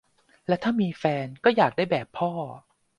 [0.47, 2.31] และถ้าจะมีแฟน ก็อยากได้แบบพ่อ